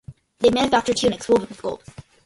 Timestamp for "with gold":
1.49-1.83